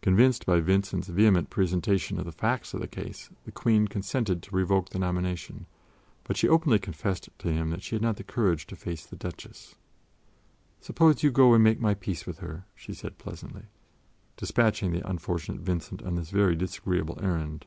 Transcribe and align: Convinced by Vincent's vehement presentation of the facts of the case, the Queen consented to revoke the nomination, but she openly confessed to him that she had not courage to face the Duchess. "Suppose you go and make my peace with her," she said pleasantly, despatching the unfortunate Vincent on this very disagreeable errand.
Convinced 0.00 0.46
by 0.46 0.60
Vincent's 0.60 1.08
vehement 1.08 1.50
presentation 1.50 2.20
of 2.20 2.24
the 2.24 2.30
facts 2.30 2.72
of 2.72 2.78
the 2.78 2.86
case, 2.86 3.30
the 3.42 3.50
Queen 3.50 3.88
consented 3.88 4.40
to 4.44 4.54
revoke 4.54 4.90
the 4.90 4.98
nomination, 5.00 5.66
but 6.22 6.36
she 6.36 6.48
openly 6.48 6.78
confessed 6.78 7.28
to 7.38 7.50
him 7.50 7.70
that 7.70 7.82
she 7.82 7.96
had 7.96 8.02
not 8.02 8.24
courage 8.28 8.68
to 8.68 8.76
face 8.76 9.04
the 9.04 9.16
Duchess. 9.16 9.74
"Suppose 10.80 11.24
you 11.24 11.32
go 11.32 11.52
and 11.52 11.64
make 11.64 11.80
my 11.80 11.94
peace 11.94 12.26
with 12.26 12.38
her," 12.38 12.64
she 12.76 12.94
said 12.94 13.18
pleasantly, 13.18 13.64
despatching 14.36 14.92
the 14.92 15.04
unfortunate 15.04 15.62
Vincent 15.62 16.00
on 16.04 16.14
this 16.14 16.30
very 16.30 16.54
disagreeable 16.54 17.18
errand. 17.20 17.66